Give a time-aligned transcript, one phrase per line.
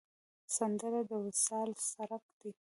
[0.55, 2.51] سندره د وصال څرک دی